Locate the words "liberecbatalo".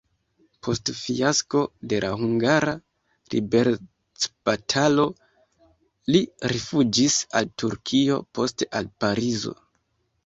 3.35-5.05